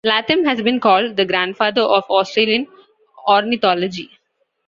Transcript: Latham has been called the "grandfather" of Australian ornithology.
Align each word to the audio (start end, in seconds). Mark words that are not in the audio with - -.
Latham 0.03 0.45
has 0.45 0.59
been 0.63 0.79
called 0.79 1.15
the 1.15 1.25
"grandfather" 1.25 1.83
of 1.83 2.03
Australian 2.09 2.65
ornithology. 3.27 4.09